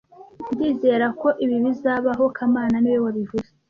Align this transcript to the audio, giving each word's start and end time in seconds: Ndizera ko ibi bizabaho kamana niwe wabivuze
Ndizera 0.53 1.07
ko 1.21 1.27
ibi 1.43 1.57
bizabaho 1.65 2.25
kamana 2.35 2.75
niwe 2.79 2.99
wabivuze 3.05 3.49